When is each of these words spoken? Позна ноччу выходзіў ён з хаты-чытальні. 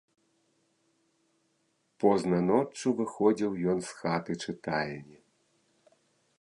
Позна 2.05 2.39
ноччу 2.49 2.87
выходзіў 3.03 3.51
ён 3.75 3.87
з 3.91 4.01
хаты-чытальні. 4.01 5.17